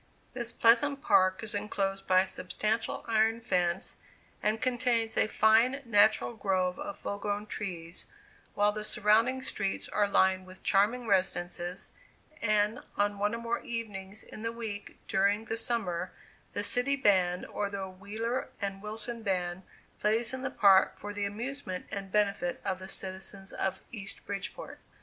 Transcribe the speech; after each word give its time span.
This 0.33 0.51
pleasant 0.51 1.03
park 1.03 1.43
is 1.43 1.53
enclosed 1.53 2.07
by 2.07 2.21
a 2.21 2.27
substantial 2.27 3.05
iron 3.07 3.39
fence, 3.39 3.97
and 4.41 4.59
contains 4.59 5.15
a 5.15 5.27
fine, 5.27 5.83
natural 5.85 6.33
grove 6.33 6.79
of 6.79 6.97
full 6.97 7.19
grown 7.19 7.45
trees, 7.45 8.07
while 8.55 8.71
the 8.71 8.83
surrounding 8.83 9.43
streets 9.43 9.87
are 9.89 10.07
lined 10.07 10.47
with 10.47 10.63
charming 10.63 11.05
residences, 11.05 11.91
and, 12.41 12.79
on 12.97 13.19
one 13.19 13.35
or 13.35 13.37
more 13.37 13.61
evenings 13.61 14.23
in 14.23 14.41
the 14.41 14.51
week 14.51 14.97
during 15.07 15.45
the 15.45 15.55
summer, 15.57 16.11
the 16.53 16.63
city 16.63 16.95
band, 16.95 17.45
or 17.45 17.69
the 17.69 17.87
Wheeler 17.87 18.49
& 18.63 18.81
Wilson 18.81 19.21
band, 19.21 19.61
plays 19.99 20.33
in 20.33 20.41
the 20.41 20.49
Park 20.49 20.97
for 20.97 21.13
the 21.13 21.25
amusement 21.25 21.85
and 21.91 22.11
benefit 22.11 22.59
of 22.65 22.79
the 22.79 22.89
citizens 22.89 23.53
of 23.53 23.81
East 23.91 24.25
Bridgeport. 24.25 24.79